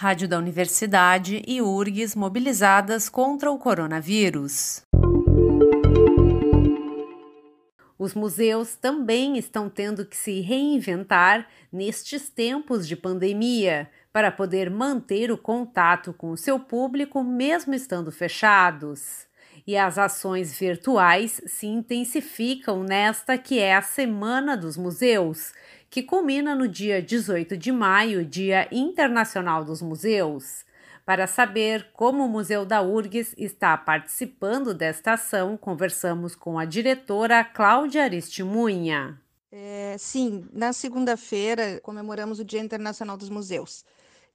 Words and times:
Rádio 0.00 0.28
da 0.28 0.38
Universidade 0.38 1.42
e 1.44 1.60
URGS 1.60 2.14
mobilizadas 2.14 3.08
contra 3.08 3.50
o 3.50 3.58
coronavírus. 3.58 4.82
Os 7.98 8.14
museus 8.14 8.76
também 8.76 9.36
estão 9.36 9.68
tendo 9.68 10.06
que 10.06 10.16
se 10.16 10.38
reinventar 10.38 11.48
nestes 11.72 12.28
tempos 12.28 12.86
de 12.86 12.94
pandemia 12.94 13.90
para 14.12 14.30
poder 14.30 14.70
manter 14.70 15.32
o 15.32 15.36
contato 15.36 16.12
com 16.12 16.30
o 16.30 16.36
seu 16.36 16.60
público 16.60 17.24
mesmo 17.24 17.74
estando 17.74 18.12
fechados. 18.12 19.26
E 19.66 19.76
as 19.76 19.98
ações 19.98 20.56
virtuais 20.56 21.42
se 21.44 21.66
intensificam 21.66 22.84
nesta 22.84 23.36
que 23.36 23.58
é 23.58 23.74
a 23.74 23.82
Semana 23.82 24.56
dos 24.56 24.76
Museus, 24.76 25.52
que 25.90 26.02
culmina 26.02 26.54
no 26.54 26.68
dia 26.68 27.00
18 27.00 27.56
de 27.56 27.72
maio, 27.72 28.24
Dia 28.24 28.68
Internacional 28.70 29.64
dos 29.64 29.80
Museus. 29.80 30.64
Para 31.04 31.26
saber 31.26 31.90
como 31.94 32.24
o 32.24 32.28
Museu 32.28 32.66
da 32.66 32.82
URGS 32.82 33.34
está 33.38 33.76
participando 33.78 34.74
desta 34.74 35.14
ação, 35.14 35.56
conversamos 35.56 36.34
com 36.34 36.58
a 36.58 36.66
diretora 36.66 37.42
Cláudia 37.42 38.04
Aristimunha. 38.04 39.18
É, 39.50 39.96
sim, 39.98 40.46
na 40.52 40.74
segunda-feira 40.74 41.80
comemoramos 41.82 42.38
o 42.38 42.44
Dia 42.44 42.60
Internacional 42.60 43.16
dos 43.16 43.30
Museus. 43.30 43.86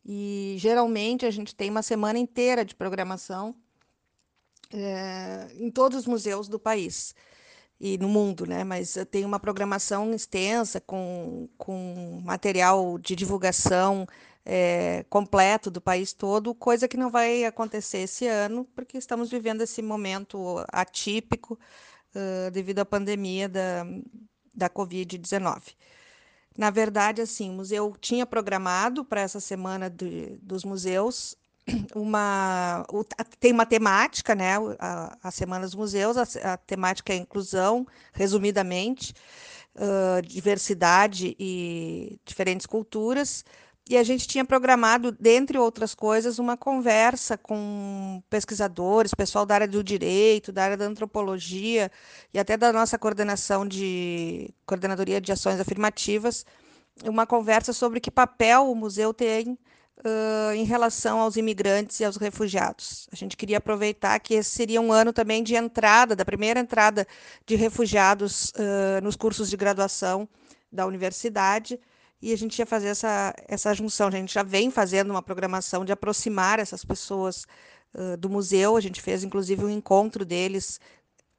E 0.04 0.56
geralmente 0.58 1.28
a 1.28 1.32
gente 1.32 1.54
tem 1.54 1.70
uma 1.70 1.84
semana 1.84 2.18
inteira 2.18 2.66
de 2.66 2.74
programação 2.74 3.56
é, 4.74 5.48
em 5.60 5.70
todos 5.70 6.00
os 6.00 6.08
museus 6.08 6.48
do 6.48 6.58
país 6.58 7.14
e 7.86 7.98
no 7.98 8.08
mundo, 8.08 8.46
né? 8.46 8.64
Mas 8.64 8.98
tem 9.12 9.26
uma 9.26 9.38
programação 9.38 10.14
extensa 10.14 10.80
com, 10.80 11.50
com 11.58 12.22
material 12.24 12.98
de 12.98 13.14
divulgação 13.14 14.08
é, 14.46 15.06
completo 15.10 15.70
do 15.70 15.82
país 15.82 16.14
todo, 16.14 16.56
coisa 16.56 16.88
que 16.88 16.96
não 16.96 17.12
vai 17.12 17.44
acontecer 17.44 17.98
esse 17.98 18.26
ano, 18.26 18.64
porque 18.74 18.98
estamos 18.98 19.30
vivendo 19.30 19.64
esse 19.64 19.82
momento 19.82 20.64
atípico 20.72 21.60
uh, 22.16 22.50
devido 22.52 22.80
à 22.80 22.86
pandemia 22.86 23.50
da, 23.50 23.86
da 24.56 24.70
Covid-19. 24.70 25.76
Na 26.58 26.70
verdade, 26.70 27.22
assim, 27.22 27.50
o 27.50 27.54
museu 27.54 27.94
tinha 28.00 28.26
programado 28.26 29.04
para 29.04 29.20
essa 29.20 29.42
semana 29.42 29.90
de, 29.90 30.38
dos 30.42 30.64
museus 30.64 31.36
uma 31.96 32.86
tem 33.40 33.52
uma 33.52 33.66
temática, 33.66 34.36
né? 34.36 34.56
A, 34.80 35.18
a 35.24 35.32
Semana 35.32 35.66
dos 35.66 35.76
Museus, 35.76 36.18
a, 36.18 36.54
a 36.54 36.58
temática 36.58 37.14
é 37.14 37.16
inclusão, 37.16 37.88
resumidamente, 38.12 39.14
uh, 39.76 40.22
diversidade 40.22 41.36
e 41.40 42.20
diferentes 42.26 42.66
culturas. 42.66 43.44
E 43.90 43.98
a 43.98 44.04
gente 44.04 44.28
tinha 44.28 44.46
programado, 44.46 45.12
dentre 45.12 45.58
outras 45.58 45.94
coisas, 45.94 46.40
uma 46.40 46.56
conversa 46.56 47.38
com 47.38 48.24
pesquisadores, 48.30 49.14
pessoal 49.14 49.46
da 49.46 49.56
área 49.56 49.68
do 49.68 49.84
direito, 49.84 50.54
da 50.54 50.64
área 50.64 50.78
da 50.78 50.86
antropologia 50.86 51.92
e 52.34 52.40
até 52.40 52.56
da 52.56 52.72
nossa 52.72 52.98
coordenação 52.98 53.68
de 53.68 54.54
coordenadoria 54.66 55.20
de 55.20 55.34
ações 55.34 55.60
afirmativas, 55.60 56.46
uma 57.04 57.28
conversa 57.28 57.74
sobre 57.74 58.00
que 58.00 58.10
papel 58.10 58.72
o 58.72 58.76
museu 58.76 59.14
tem 59.14 59.58
uh, 60.00 60.54
em 60.54 60.64
relação 60.64 61.20
aos 61.20 61.36
imigrantes 61.36 62.00
e 62.00 62.06
aos 62.06 62.18
refugiados. 62.18 63.08
A 63.12 63.16
gente 63.16 63.38
queria 63.38 63.58
aproveitar 63.58 64.20
que 64.20 64.34
esse 64.34 64.50
seria 64.50 64.82
um 64.82 64.92
ano 64.92 65.14
também 65.14 65.44
de 65.44 65.56
entrada, 65.56 66.16
da 66.16 66.26
primeira 66.26 66.60
entrada 66.60 67.08
de 67.46 67.56
refugiados 67.56 68.50
uh, 68.52 69.04
nos 69.04 69.16
cursos 69.16 69.50
de 69.50 69.58
graduação 69.58 70.28
da 70.72 70.86
universidade, 70.86 71.80
e 72.22 72.32
a 72.32 72.38
gente 72.38 72.58
ia 72.58 72.66
fazer 72.66 72.88
essa, 72.88 73.34
essa 73.48 73.74
junção. 73.74 74.08
A 74.08 74.12
gente 74.12 74.34
já 74.34 74.44
vem 74.44 74.72
fazendo 74.72 75.12
uma 75.12 75.22
programação 75.22 75.84
de 75.84 75.92
aproximar 75.92 76.58
essas 76.58 76.86
pessoas 76.86 77.46
uh, 77.94 78.16
do 78.18 78.30
museu. 78.30 78.78
A 78.78 78.82
gente 78.82 79.02
fez, 79.02 79.24
inclusive, 79.24 79.64
um 79.64 79.70
encontro 79.70 80.24
deles, 80.24 80.80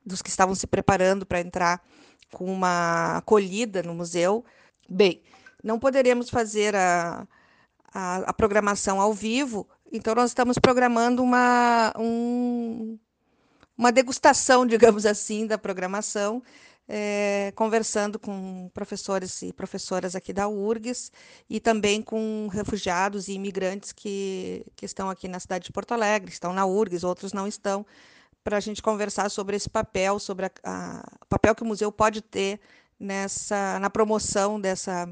dos 0.05 0.21
que 0.21 0.29
estavam 0.29 0.55
se 0.55 0.67
preparando 0.67 1.25
para 1.25 1.41
entrar 1.41 1.83
com 2.31 2.45
uma 2.53 3.17
acolhida 3.17 3.83
no 3.83 3.95
museu. 3.95 4.45
Bem, 4.87 5.23
não 5.62 5.79
poderemos 5.79 6.29
fazer 6.29 6.77
a, 6.77 7.27
a, 7.94 8.16
a 8.16 8.32
programação 8.32 9.00
ao 9.00 9.15
vivo, 9.15 9.69
então 9.93 10.16
nós 10.16 10.31
estamos 10.31 10.59
programando 10.59 11.22
uma, 11.22 11.93
um, 11.97 12.99
uma 13.78 13.93
degustação, 13.93 14.66
digamos 14.66 15.06
assim, 15.06 15.47
da 15.47 15.56
programação, 15.56 16.43
é, 16.88 17.53
conversando 17.55 18.19
com 18.19 18.69
professores 18.75 19.41
e 19.43 19.53
professoras 19.53 20.16
aqui 20.16 20.32
da 20.32 20.49
URGS 20.49 21.10
e 21.49 21.60
também 21.60 22.03
com 22.03 22.49
refugiados 22.53 23.28
e 23.28 23.32
imigrantes 23.32 23.93
que, 23.93 24.66
que 24.76 24.84
estão 24.84 25.09
aqui 25.09 25.28
na 25.28 25.41
cidade 25.41 25.66
de 25.66 25.72
Porto 25.72 25.93
Alegre, 25.93 26.31
estão 26.31 26.53
na 26.53 26.66
URGS, 26.66 27.05
outros 27.05 27.32
não 27.32 27.47
estão, 27.47 27.87
para 28.43 28.59
a 28.59 28.61
gente 28.61 28.82
conversar 28.82 29.31
sobre 29.31 29.56
esse 29.56 29.71
papel, 29.71 30.19
sobre 30.19 30.47
o 30.47 31.26
papel 31.28 31.55
que 31.55 31.62
o 31.62 31.66
museu 31.66 31.91
pode 31.91 32.21
ter 32.21 32.61
nessa 32.99 33.78
na 33.78 33.88
promoção 33.88 34.61
dessa 34.61 35.09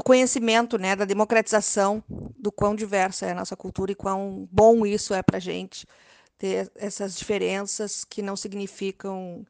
do 0.00 0.02
conhecimento, 0.02 0.78
né, 0.78 0.96
da 0.96 1.04
democratização 1.04 2.02
do 2.08 2.50
quão 2.50 2.74
diversa 2.74 3.26
é 3.26 3.32
a 3.32 3.34
nossa 3.34 3.54
cultura 3.54 3.92
e 3.92 3.94
quão 3.94 4.48
bom 4.50 4.86
isso 4.86 5.12
é 5.12 5.22
para 5.22 5.36
a 5.36 5.40
gente 5.40 5.86
ter 6.38 6.72
essas 6.74 7.18
diferenças 7.18 8.02
que 8.02 8.22
não 8.22 8.34
significam 8.34 9.44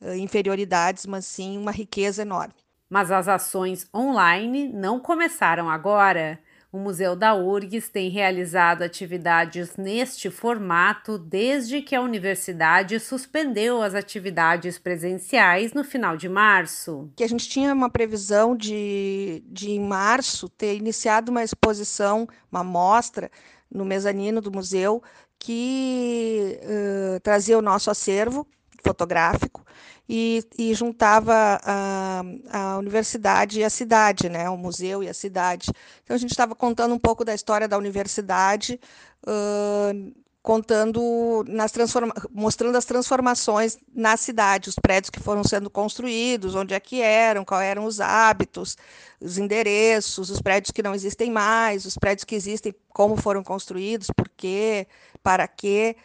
uh, 0.00 0.14
inferioridades, 0.14 1.06
mas 1.06 1.26
sim 1.26 1.58
uma 1.58 1.72
riqueza 1.72 2.22
enorme. 2.22 2.54
Mas 2.88 3.10
as 3.10 3.26
ações 3.26 3.88
online 3.92 4.68
não 4.68 5.00
começaram 5.00 5.68
agora. 5.68 6.38
O 6.76 6.78
Museu 6.78 7.16
da 7.16 7.34
URGS 7.34 7.88
tem 7.88 8.10
realizado 8.10 8.82
atividades 8.82 9.78
neste 9.78 10.28
formato 10.28 11.16
desde 11.16 11.80
que 11.80 11.96
a 11.96 12.02
universidade 12.02 13.00
suspendeu 13.00 13.80
as 13.80 13.94
atividades 13.94 14.78
presenciais 14.78 15.72
no 15.72 15.82
final 15.82 16.18
de 16.18 16.28
março. 16.28 17.10
Que 17.16 17.24
a 17.24 17.28
gente 17.28 17.48
tinha 17.48 17.72
uma 17.72 17.88
previsão 17.88 18.54
de, 18.54 19.42
de 19.46 19.70
em 19.70 19.80
março 19.80 20.50
ter 20.50 20.76
iniciado 20.76 21.30
uma 21.30 21.42
exposição, 21.42 22.28
uma 22.52 22.62
mostra 22.62 23.30
no 23.72 23.86
mezanino 23.86 24.42
do 24.42 24.52
museu 24.52 25.02
que 25.38 26.60
uh, 26.62 27.20
trazia 27.20 27.56
o 27.56 27.62
nosso 27.62 27.90
acervo 27.90 28.46
fotográfico 28.86 29.64
e, 30.08 30.44
e 30.58 30.74
juntava 30.74 31.60
a, 31.62 32.22
a, 32.50 32.78
universidade 32.78 33.60
e 33.60 33.64
a 33.64 33.70
cidade, 33.70 34.28
né, 34.28 34.48
o 34.48 34.56
museu 34.56 35.02
e 35.02 35.08
a 35.08 35.14
cidade. 35.14 35.70
Então 36.04 36.14
a 36.14 36.18
gente 36.18 36.30
estava 36.30 36.54
contando 36.54 36.94
um 36.94 36.98
pouco 36.98 37.24
da 37.24 37.34
história 37.34 37.66
da 37.66 37.76
universidade, 37.76 38.80
uh, 39.26 40.12
contando 40.42 41.44
nas 41.48 41.72
transforma 41.72 42.14
mostrando 42.30 42.76
as 42.76 42.84
transformações 42.84 43.76
na 43.92 44.16
cidade, 44.16 44.68
os 44.68 44.76
prédios 44.76 45.10
que 45.10 45.18
foram 45.18 45.42
sendo 45.42 45.68
construídos, 45.68 46.54
onde 46.54 46.72
é 46.72 46.78
que 46.78 47.02
eram, 47.02 47.44
quais 47.44 47.68
eram 47.68 47.84
os 47.84 47.98
hábitos, 47.98 48.76
os 49.20 49.38
endereços, 49.38 50.30
os 50.30 50.40
prédios 50.40 50.70
que 50.70 50.84
não 50.84 50.94
existem 50.94 51.32
mais, 51.32 51.84
os 51.84 51.98
prédios 51.98 52.24
que 52.24 52.36
existem, 52.36 52.72
como 52.90 53.16
foram 53.16 53.42
construídos, 53.42 54.08
por 54.16 54.28
quê, 54.28 54.86
para 55.20 55.48
quê. 55.48 55.96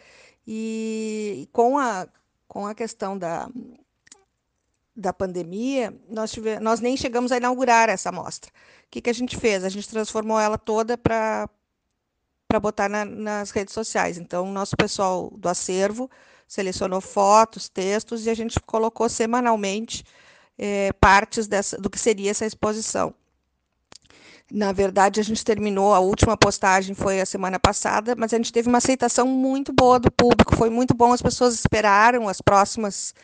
E 0.44 1.48
com 1.52 1.78
a, 1.78 2.08
com 2.52 2.66
a 2.66 2.74
questão 2.74 3.16
da, 3.16 3.48
da 4.94 5.10
pandemia, 5.10 5.98
nós, 6.06 6.30
tive, 6.30 6.60
nós 6.60 6.80
nem 6.80 6.98
chegamos 6.98 7.32
a 7.32 7.38
inaugurar 7.38 7.88
essa 7.88 8.12
mostra. 8.12 8.50
O 8.50 8.90
que, 8.90 9.00
que 9.00 9.08
a 9.08 9.14
gente 9.14 9.38
fez? 9.38 9.64
A 9.64 9.70
gente 9.70 9.88
transformou 9.88 10.38
ela 10.38 10.58
toda 10.58 10.98
para 10.98 11.48
botar 12.60 12.90
na, 12.90 13.06
nas 13.06 13.50
redes 13.52 13.72
sociais. 13.72 14.18
Então, 14.18 14.50
o 14.50 14.52
nosso 14.52 14.76
pessoal 14.76 15.30
do 15.34 15.48
acervo 15.48 16.10
selecionou 16.46 17.00
fotos, 17.00 17.70
textos, 17.70 18.26
e 18.26 18.30
a 18.30 18.34
gente 18.34 18.60
colocou 18.60 19.08
semanalmente 19.08 20.04
é, 20.58 20.92
partes 20.92 21.46
dessa, 21.46 21.78
do 21.78 21.88
que 21.88 21.98
seria 21.98 22.32
essa 22.32 22.44
exposição. 22.44 23.14
Na 24.54 24.70
verdade, 24.70 25.18
a 25.18 25.24
gente 25.24 25.42
terminou, 25.42 25.94
a 25.94 25.98
última 26.00 26.36
postagem 26.36 26.94
foi 26.94 27.22
a 27.22 27.24
semana 27.24 27.58
passada, 27.58 28.14
mas 28.14 28.34
a 28.34 28.36
gente 28.36 28.52
teve 28.52 28.68
uma 28.68 28.76
aceitação 28.76 29.26
muito 29.26 29.72
boa 29.72 29.98
do 29.98 30.10
público, 30.12 30.54
foi 30.54 30.68
muito 30.68 30.92
bom, 30.92 31.10
as 31.10 31.22
pessoas 31.22 31.54
esperaram 31.54 32.28
as 32.28 32.42
próximas 32.42 33.14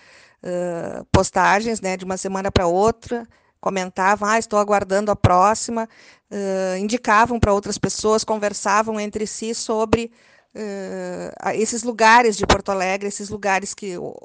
uh, 0.42 1.04
postagens, 1.12 1.82
né, 1.82 1.98
de 1.98 2.04
uma 2.06 2.16
semana 2.16 2.50
para 2.50 2.66
outra, 2.66 3.28
comentavam, 3.60 4.26
ah, 4.26 4.38
estou 4.38 4.58
aguardando 4.58 5.10
a 5.10 5.16
próxima, 5.16 5.86
uh, 6.30 6.78
indicavam 6.78 7.38
para 7.38 7.52
outras 7.52 7.76
pessoas, 7.76 8.24
conversavam 8.24 8.98
entre 8.98 9.26
si 9.26 9.54
sobre 9.54 10.10
uh, 10.54 11.50
esses 11.56 11.82
lugares 11.82 12.38
de 12.38 12.46
Porto 12.46 12.70
Alegre, 12.70 13.06
esses 13.06 13.28
lugares 13.28 13.74
que 13.74 13.98
ou, 13.98 14.16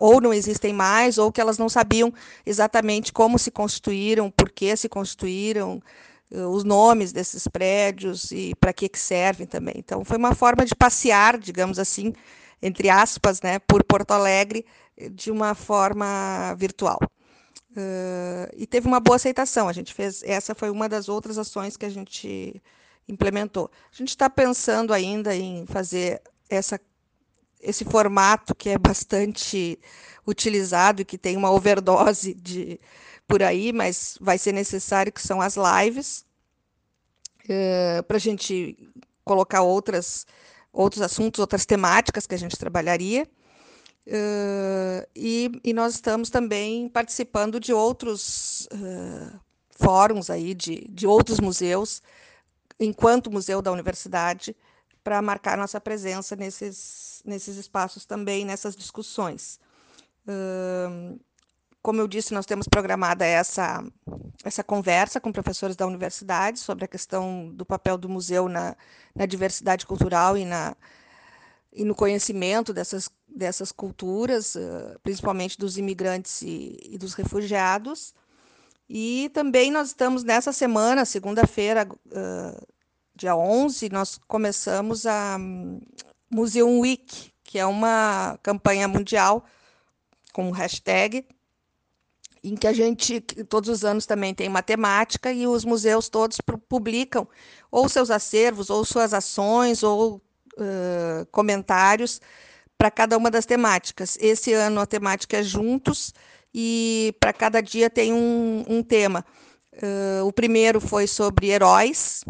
ou 0.00 0.20
não 0.20 0.34
existem 0.34 0.72
mais, 0.72 1.18
ou 1.18 1.30
que 1.30 1.40
elas 1.40 1.56
não 1.56 1.68
sabiam 1.68 2.12
exatamente 2.44 3.12
como 3.12 3.38
se 3.38 3.52
constituíram, 3.52 4.28
por 4.28 4.50
que 4.50 4.76
se 4.76 4.88
constituíram, 4.88 5.80
os 6.30 6.64
nomes 6.64 7.12
desses 7.12 7.48
prédios 7.48 8.30
e 8.30 8.54
para 8.60 8.72
que, 8.72 8.88
que 8.88 8.98
servem 8.98 9.46
também. 9.46 9.74
Então, 9.78 10.04
foi 10.04 10.16
uma 10.16 10.34
forma 10.34 10.64
de 10.64 10.74
passear, 10.74 11.38
digamos 11.38 11.78
assim, 11.78 12.12
entre 12.60 12.90
aspas, 12.90 13.40
né, 13.40 13.58
por 13.60 13.82
Porto 13.84 14.12
Alegre, 14.12 14.66
eh, 14.96 15.08
de 15.08 15.30
uma 15.30 15.54
forma 15.54 16.54
virtual. 16.58 16.98
Uh, 17.70 18.50
e 18.56 18.66
teve 18.66 18.88
uma 18.88 18.98
boa 18.98 19.16
aceitação. 19.16 19.68
A 19.68 19.72
gente 19.72 19.94
fez, 19.94 20.22
essa 20.24 20.54
foi 20.54 20.70
uma 20.70 20.88
das 20.88 21.08
outras 21.08 21.38
ações 21.38 21.76
que 21.76 21.86
a 21.86 21.90
gente 21.90 22.60
implementou. 23.08 23.70
A 23.92 23.96
gente 23.96 24.08
está 24.08 24.28
pensando 24.28 24.92
ainda 24.92 25.34
em 25.34 25.64
fazer 25.66 26.20
essa, 26.50 26.80
esse 27.60 27.84
formato 27.84 28.54
que 28.54 28.70
é 28.70 28.78
bastante 28.78 29.78
utilizado 30.26 31.02
e 31.02 31.04
que 31.04 31.16
tem 31.16 31.36
uma 31.36 31.50
overdose 31.50 32.34
de 32.34 32.80
por 33.28 33.42
aí, 33.42 33.72
mas 33.72 34.16
vai 34.20 34.38
ser 34.38 34.52
necessário 34.52 35.12
que 35.12 35.20
são 35.20 35.40
as 35.40 35.54
lives 35.56 36.24
uh, 37.44 38.02
para 38.04 38.16
a 38.16 38.20
gente 38.20 38.76
colocar 39.22 39.60
outras 39.60 40.26
outros 40.72 41.02
assuntos, 41.02 41.40
outras 41.40 41.66
temáticas 41.66 42.26
que 42.26 42.34
a 42.34 42.38
gente 42.38 42.56
trabalharia. 42.56 43.28
Uh, 44.06 45.06
e, 45.14 45.50
e, 45.62 45.72
nós 45.74 45.94
estamos 45.94 46.30
também 46.30 46.88
participando 46.88 47.60
de 47.60 47.72
outros 47.72 48.66
uh, 48.72 49.38
fóruns 49.70 50.30
aí, 50.30 50.54
de, 50.54 50.86
de 50.88 51.06
outros 51.06 51.40
museus, 51.40 52.02
enquanto 52.80 53.30
museu 53.30 53.60
da 53.60 53.72
universidade, 53.72 54.56
para 55.04 55.20
marcar 55.20 55.58
nossa 55.58 55.80
presença 55.80 56.36
nesses, 56.36 57.22
nesses 57.24 57.56
espaços 57.56 58.06
também, 58.06 58.44
nessas 58.44 58.74
discussões. 58.74 59.60
Uh, 60.26 61.18
como 61.82 62.00
eu 62.00 62.08
disse, 62.08 62.34
nós 62.34 62.46
temos 62.46 62.66
programada 62.68 63.24
essa, 63.24 63.82
essa 64.44 64.64
conversa 64.64 65.20
com 65.20 65.32
professores 65.32 65.76
da 65.76 65.86
universidade 65.86 66.58
sobre 66.58 66.84
a 66.84 66.88
questão 66.88 67.50
do 67.54 67.64
papel 67.64 67.96
do 67.96 68.08
museu 68.08 68.48
na, 68.48 68.76
na 69.14 69.26
diversidade 69.26 69.86
cultural 69.86 70.36
e, 70.36 70.44
na, 70.44 70.76
e 71.72 71.84
no 71.84 71.94
conhecimento 71.94 72.72
dessas, 72.72 73.10
dessas 73.26 73.72
culturas, 73.72 74.56
principalmente 75.02 75.58
dos 75.58 75.78
imigrantes 75.78 76.42
e, 76.42 76.78
e 76.82 76.98
dos 76.98 77.14
refugiados. 77.14 78.14
E 78.88 79.30
também 79.34 79.70
nós 79.70 79.88
estamos 79.88 80.24
nessa 80.24 80.52
semana, 80.52 81.04
segunda-feira, 81.04 81.86
dia 83.18 83.36
11, 83.36 83.88
nós 83.90 84.16
começamos 84.28 85.04
a 85.04 85.36
um, 85.38 85.80
Museum 86.30 86.78
Week, 86.78 87.32
que 87.42 87.58
é 87.58 87.66
uma 87.66 88.38
campanha 88.44 88.86
mundial 88.86 89.44
com 90.32 90.52
hashtag 90.52 91.26
em 92.50 92.56
que 92.56 92.66
a 92.66 92.72
gente, 92.72 93.20
todos 93.20 93.68
os 93.68 93.84
anos 93.84 94.06
também 94.06 94.34
tem 94.34 94.48
matemática 94.48 95.32
e 95.32 95.46
os 95.46 95.64
museus 95.64 96.08
todos 96.08 96.38
publicam 96.68 97.26
ou 97.70 97.88
seus 97.88 98.10
acervos, 98.10 98.70
ou 98.70 98.84
suas 98.84 99.12
ações, 99.12 99.82
ou 99.82 100.16
uh, 100.58 101.26
comentários 101.30 102.20
para 102.76 102.90
cada 102.90 103.16
uma 103.16 103.30
das 103.30 103.46
temáticas. 103.46 104.16
Esse 104.20 104.52
ano 104.52 104.80
a 104.80 104.86
temática 104.86 105.38
é 105.38 105.42
Juntos 105.42 106.14
e 106.54 107.14
para 107.20 107.32
cada 107.32 107.60
dia 107.60 107.90
tem 107.90 108.12
um, 108.12 108.64
um 108.68 108.82
tema. 108.82 109.24
Uh, 109.74 110.26
o 110.26 110.32
primeiro 110.32 110.80
foi 110.80 111.06
sobre 111.06 111.48
heróis, 111.48 112.24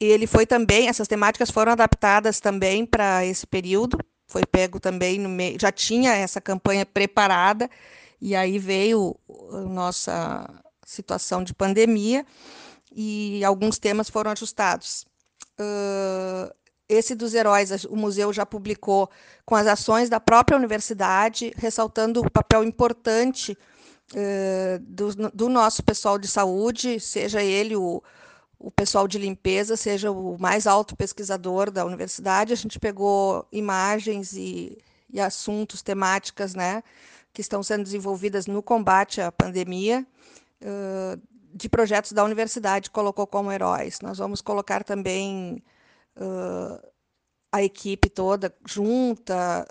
ele 0.00 0.26
foi 0.26 0.46
também, 0.46 0.88
essas 0.88 1.08
temáticas 1.08 1.50
foram 1.50 1.72
adaptadas 1.72 2.40
também 2.40 2.84
para 2.86 3.24
esse 3.24 3.46
período, 3.46 3.98
foi 4.26 4.44
pego 4.44 4.80
também 4.80 5.18
no 5.18 5.28
meio, 5.28 5.58
já 5.60 5.70
tinha 5.70 6.14
essa 6.14 6.40
campanha 6.40 6.84
preparada, 6.86 7.68
e 8.24 8.34
aí 8.34 8.58
veio 8.58 9.14
a 9.52 9.60
nossa 9.60 10.48
situação 10.86 11.44
de 11.44 11.52
pandemia 11.52 12.24
e 12.90 13.44
alguns 13.44 13.78
temas 13.78 14.08
foram 14.08 14.30
ajustados. 14.30 15.04
Uh, 15.60 16.50
esse 16.88 17.14
dos 17.14 17.34
heróis, 17.34 17.84
o 17.84 17.94
museu 17.94 18.32
já 18.32 18.46
publicou 18.46 19.10
com 19.44 19.54
as 19.54 19.66
ações 19.66 20.08
da 20.08 20.18
própria 20.18 20.56
universidade, 20.56 21.52
ressaltando 21.54 22.22
o 22.22 22.30
papel 22.30 22.64
importante 22.64 23.58
uh, 24.14 24.78
do, 24.80 25.14
do, 25.30 25.48
nosso 25.50 25.82
pessoal 25.82 26.18
de 26.18 26.26
saúde, 26.26 26.98
seja 27.00 27.42
ele 27.42 27.76
o, 27.76 28.02
o 28.58 28.70
pessoal 28.70 29.06
de 29.06 29.18
limpeza, 29.18 29.76
seja 29.76 30.10
o 30.10 30.38
mais 30.40 30.66
alto 30.66 30.96
pesquisador 30.96 31.70
da 31.70 31.84
universidade. 31.84 32.54
A 32.54 32.56
gente 32.56 32.80
pegou 32.80 33.46
imagens 33.52 34.32
e, 34.32 34.78
e 35.12 35.20
assuntos, 35.20 35.82
temáticas, 35.82 36.54
né? 36.54 36.82
Que 37.34 37.40
estão 37.40 37.62
sendo 37.62 37.82
desenvolvidas 37.82 38.46
no 38.46 38.62
combate 38.62 39.20
à 39.20 39.30
pandemia, 39.30 40.06
de 41.52 41.68
projetos 41.68 42.12
da 42.12 42.24
universidade, 42.24 42.90
colocou 42.90 43.26
como 43.26 43.52
heróis. 43.52 44.00
Nós 44.00 44.18
vamos 44.18 44.40
colocar 44.40 44.84
também 44.84 45.62
a 47.52 47.62
equipe 47.62 48.08
toda 48.08 48.54
junta, 48.66 49.66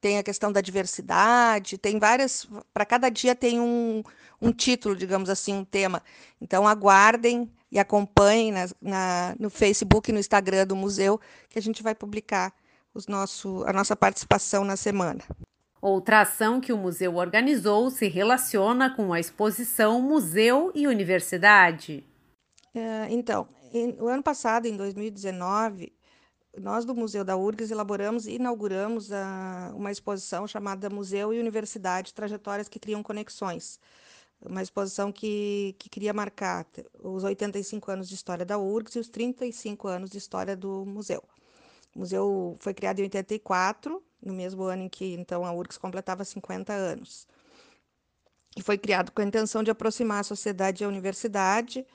tem 0.00 0.18
a 0.18 0.22
questão 0.22 0.52
da 0.52 0.60
diversidade, 0.60 1.78
tem 1.78 1.98
várias. 1.98 2.46
Para 2.72 2.84
cada 2.84 3.08
dia 3.08 3.34
tem 3.34 3.58
um, 3.58 4.02
um 4.40 4.52
título, 4.52 4.94
digamos 4.94 5.30
assim, 5.30 5.54
um 5.54 5.64
tema. 5.64 6.02
Então, 6.40 6.68
aguardem 6.68 7.50
e 7.70 7.78
acompanhem 7.78 8.52
na, 8.52 8.68
na, 8.80 9.34
no 9.38 9.48
Facebook 9.48 10.10
e 10.10 10.12
no 10.12 10.20
Instagram 10.20 10.66
do 10.66 10.76
museu, 10.76 11.18
que 11.48 11.58
a 11.58 11.62
gente 11.62 11.82
vai 11.82 11.94
publicar 11.94 12.52
os 12.94 13.06
nosso, 13.06 13.64
a 13.66 13.72
nossa 13.72 13.96
participação 13.96 14.64
na 14.64 14.76
semana. 14.76 15.22
Outra 15.82 16.20
ação 16.20 16.60
que 16.60 16.72
o 16.72 16.78
museu 16.78 17.16
organizou 17.16 17.90
se 17.90 18.06
relaciona 18.06 18.94
com 18.94 19.12
a 19.12 19.18
exposição 19.18 20.00
Museu 20.00 20.70
e 20.76 20.86
Universidade. 20.86 22.06
É, 22.72 23.08
então, 23.10 23.48
em, 23.74 23.96
o 24.00 24.06
ano 24.06 24.22
passado, 24.22 24.66
em 24.66 24.76
2019, 24.76 25.92
nós 26.56 26.84
do 26.84 26.94
Museu 26.94 27.24
da 27.24 27.36
URGS 27.36 27.72
elaboramos 27.72 28.28
e 28.28 28.34
inauguramos 28.34 29.10
uma 29.74 29.90
exposição 29.90 30.46
chamada 30.46 30.88
Museu 30.88 31.34
e 31.34 31.40
Universidade 31.40 32.14
Trajetórias 32.14 32.68
que 32.68 32.78
Criam 32.78 33.02
Conexões. 33.02 33.80
Uma 34.40 34.62
exposição 34.62 35.10
que, 35.10 35.74
que 35.80 35.90
queria 35.90 36.12
marcar 36.12 36.64
os 37.02 37.24
85 37.24 37.90
anos 37.90 38.08
de 38.08 38.14
história 38.14 38.44
da 38.44 38.56
URGS 38.56 38.94
e 38.94 39.00
os 39.00 39.08
35 39.08 39.88
anos 39.88 40.10
de 40.10 40.18
história 40.18 40.56
do 40.56 40.86
museu. 40.86 41.24
O 41.94 42.00
museu 42.00 42.56
foi 42.60 42.74
criado 42.74 43.00
em 43.00 43.04
84 43.04 44.02
no 44.22 44.32
mesmo 44.32 44.62
ano 44.62 44.84
em 44.84 44.88
que 44.88 45.12
então 45.14 45.44
a 45.44 45.52
URGS 45.52 45.76
completava 45.76 46.24
50 46.24 46.72
anos. 46.72 47.26
E 48.56 48.62
foi 48.62 48.78
criado 48.78 49.10
com 49.10 49.20
a 49.20 49.24
intenção 49.24 49.62
de 49.62 49.70
aproximar 49.70 50.20
a 50.20 50.24
sociedade 50.24 50.82
e 50.82 50.84
a 50.84 50.88
universidade, 50.88 51.86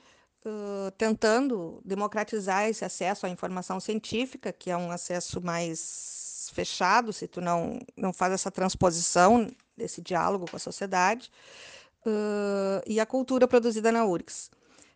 uh, 0.44 0.90
tentando 0.92 1.80
democratizar 1.84 2.68
esse 2.68 2.84
acesso 2.84 3.26
à 3.26 3.28
informação 3.28 3.80
científica, 3.80 4.52
que 4.52 4.70
é 4.70 4.76
um 4.76 4.90
acesso 4.90 5.40
mais 5.40 6.50
fechado, 6.52 7.12
se 7.12 7.28
tu 7.28 7.40
não, 7.40 7.78
não 7.96 8.12
faz 8.12 8.32
essa 8.32 8.50
transposição 8.50 9.48
desse 9.76 10.02
diálogo 10.02 10.50
com 10.50 10.56
a 10.56 10.60
sociedade, 10.60 11.30
uh, 12.04 12.82
e 12.86 12.98
a 12.98 13.06
cultura 13.06 13.46
produzida 13.46 13.92
na 13.92 14.04
URGS. 14.04 14.50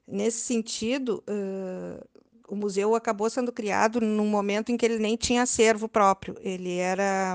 Nesse 0.07 0.41
sentido, 0.41 1.23
uh, 1.29 2.05
o 2.53 2.57
museu 2.57 2.95
acabou 2.95 3.31
sendo 3.31 3.51
criado 3.51 3.99
num 3.99 4.27
momento 4.27 4.71
em 4.71 4.77
que 4.77 4.85
ele 4.85 4.99
nem 4.99 5.17
tinha 5.17 5.41
acervo 5.41 5.89
próprio. 5.89 6.37
Ele 6.39 6.77
era 6.77 7.35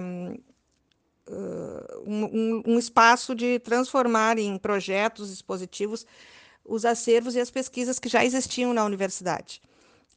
uh, 1.27 2.03
um, 2.05 2.62
um, 2.67 2.77
espaço 2.77 3.33
de 3.33 3.57
transformar 3.57 4.38
em 4.38 4.59
projetos 4.59 5.31
expositivos 5.31 6.05
os 6.63 6.86
acervos 6.86 7.33
e 7.33 7.39
as 7.39 7.50
pesquisas 7.50 7.97
que 7.97 8.07
já 8.07 8.24
existiam 8.24 8.75
na 8.75 8.86
universidade. 8.86 9.59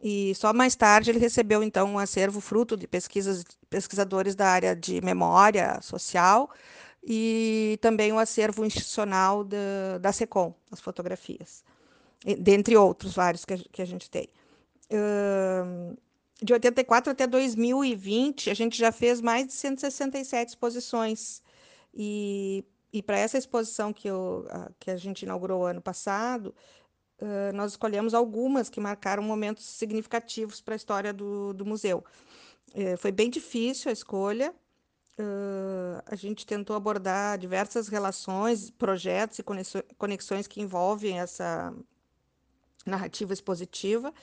E 0.03 0.35
só 0.35 0.53
mais 0.53 0.77
tarde 0.77 1.11
ele 1.11 1.19
recebeu, 1.19 1.63
então, 1.63 1.95
um 1.95 1.99
acervo 1.99 2.39
fruto 2.39 2.77
de 2.77 2.87
pesquisas 2.87 3.43
pesquisadores 3.71 4.35
da 4.35 4.49
área 4.49 4.77
de 4.77 5.01
memória 5.01 5.81
social 5.81 6.51
e 7.03 7.79
também 7.81 8.13
o 8.13 8.17
um 8.17 8.19
acervo 8.19 8.67
institucional 8.67 9.45
da, 9.45 9.97
da 9.99 10.13
SECOM, 10.13 10.55
as 10.71 10.79
fotografias, 10.79 11.65
dentre 12.39 12.77
outros 12.77 13.15
vários 13.15 13.47
que 13.47 13.55
a, 13.55 13.59
que 13.73 13.81
a 13.81 13.87
gente 13.87 14.11
tem 14.11 14.29
de 16.43 16.53
84 16.53 17.13
até 17.13 17.27
2020, 17.27 18.51
a 18.51 18.55
gente 18.55 18.77
já 18.79 18.91
fez 18.91 19.21
mais 19.21 19.47
de 19.47 19.53
167 19.53 20.49
exposições. 20.49 21.43
E, 21.95 22.65
e 22.93 23.03
para 23.03 23.19
essa 23.19 23.37
exposição 23.37 23.93
que, 23.93 24.09
eu, 24.09 24.47
a, 24.51 24.71
que 24.79 24.91
a 24.91 24.97
gente 24.97 25.23
inaugurou 25.23 25.67
ano 25.67 25.83
passado, 25.83 26.55
uh, 27.21 27.55
nós 27.55 27.73
escolhemos 27.73 28.15
algumas 28.15 28.71
que 28.71 28.81
marcaram 28.81 29.23
momentos 29.23 29.65
significativos 29.65 30.61
para 30.61 30.75
a 30.75 30.77
história 30.77 31.13
do, 31.13 31.53
do 31.53 31.67
museu. 31.67 32.05
Uh, 32.75 32.97
foi 32.97 33.13
bem 33.13 33.29
difícil 33.29 33.91
a 33.91 33.93
escolha. 33.93 34.55
Uh, 35.19 36.01
a 36.07 36.17
gente 36.17 36.47
tentou 36.47 36.75
abordar 36.75 37.37
diversas 37.37 37.89
relações, 37.89 38.71
projetos 38.71 39.39
e 39.39 39.45
conexões 39.99 40.47
que 40.47 40.63
envolvem 40.63 41.19
essa 41.21 41.75
narrativa 42.87 43.35
expositiva. 43.35 44.15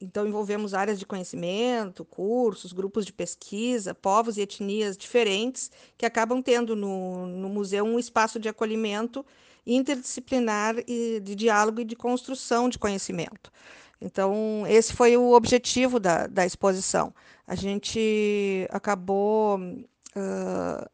Então, 0.00 0.26
envolvemos 0.26 0.74
áreas 0.74 0.98
de 0.98 1.06
conhecimento, 1.06 2.04
cursos, 2.04 2.72
grupos 2.72 3.06
de 3.06 3.12
pesquisa, 3.12 3.94
povos 3.94 4.36
e 4.36 4.40
etnias 4.40 4.96
diferentes, 4.96 5.70
que 5.96 6.04
acabam 6.04 6.42
tendo 6.42 6.74
no, 6.74 7.26
no 7.26 7.48
museu 7.48 7.84
um 7.84 7.98
espaço 7.98 8.40
de 8.40 8.48
acolhimento 8.48 9.24
interdisciplinar 9.64 10.74
e 10.88 11.20
de 11.20 11.36
diálogo 11.36 11.80
e 11.80 11.84
de 11.84 11.94
construção 11.94 12.68
de 12.68 12.78
conhecimento. 12.78 13.52
Então, 14.00 14.64
esse 14.66 14.92
foi 14.92 15.16
o 15.16 15.32
objetivo 15.32 16.00
da, 16.00 16.26
da 16.26 16.44
exposição. 16.44 17.14
A 17.46 17.54
gente 17.54 18.66
acabou 18.70 19.60
uh, 19.60 20.90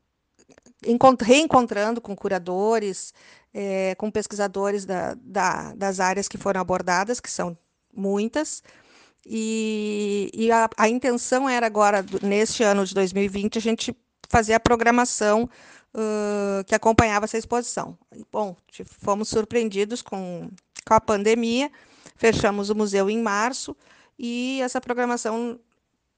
reencontrando 1.21 2.01
com 2.01 2.15
curadores, 2.15 3.13
é, 3.53 3.95
com 3.97 4.11
pesquisadores 4.11 4.85
da, 4.85 5.15
da, 5.21 5.75
das 5.75 6.01
áreas 6.01 6.29
que 6.29 6.39
foram 6.39 6.61
abordadas, 6.61 7.21
que 7.21 7.31
são 7.31 7.57
muitas. 7.95 8.63
E, 9.27 10.31
e 10.33 10.51
a, 10.51 10.71
a, 10.77 10.89
intenção 10.89 11.49
era 11.49 11.67
agora, 11.67 12.05
neste 12.23 12.63
ano 12.63 12.87
de 12.87 12.95
2020, 12.95 13.59
a 13.59 13.61
gente 13.61 13.97
fazer 14.29 14.55
a 14.55 14.61
programação 14.61 15.49
uh, 15.95 16.65
que 16.65 16.75
acompanhava 16.75 17.25
essa 17.25 17.39
exposição. 17.39 17.99
Bom, 18.31 18.57
fomos 19.03 19.29
surpreendidos 19.29 20.03
com, 20.03 20.49
com 20.87 20.95
a 20.95 21.01
pandemia, 21.01 21.71
fechamos 22.17 22.71
o 22.71 22.75
museu 22.75 23.11
em 23.11 23.21
março 23.21 23.77
e 24.19 24.61
essa 24.63 24.81
programação 24.81 25.59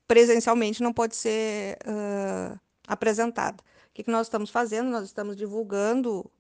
presencialmente 0.07 0.83
não 0.83 0.93
pode 0.93 1.17
ser 1.17 1.79
uh, 1.87 2.59
apresentada. 2.87 3.63
Que, 4.01 4.05
que 4.05 4.11
nós 4.11 4.27
estamos 4.27 4.51
fazendo? 4.51 4.91
Nós 4.91 5.05
estamos 5.05 5.37
divulgando, 5.37 6.31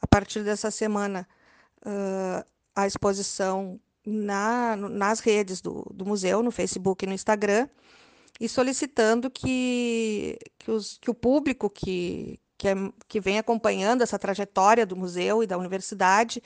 a 0.00 0.06
partir 0.06 0.44
dessa 0.44 0.70
semana, 0.70 1.26
uh, 1.84 2.46
a 2.74 2.86
exposição 2.86 3.80
na, 4.06 4.76
nas 4.76 5.18
redes 5.18 5.60
do, 5.60 5.84
do 5.92 6.06
museu, 6.06 6.42
no 6.42 6.52
Facebook 6.52 7.04
e 7.04 7.08
no 7.08 7.14
Instagram, 7.14 7.68
e 8.38 8.48
solicitando 8.48 9.28
que, 9.28 10.38
que, 10.58 10.70
os, 10.70 10.98
que 10.98 11.10
o 11.10 11.14
público 11.14 11.68
que, 11.68 12.38
que, 12.56 12.68
é, 12.68 12.74
que 13.08 13.20
vem 13.20 13.38
acompanhando 13.38 14.02
essa 14.02 14.18
trajetória 14.18 14.86
do 14.86 14.96
museu 14.96 15.42
e 15.42 15.46
da 15.46 15.58
universidade 15.58 16.40